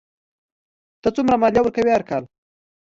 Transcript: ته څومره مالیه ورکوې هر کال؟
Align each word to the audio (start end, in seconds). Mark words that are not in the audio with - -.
ته 1.01 1.09
څومره 1.15 1.35
مالیه 1.41 1.61
ورکوې 1.63 1.91
هر 1.95 2.03
کال؟ 2.09 2.23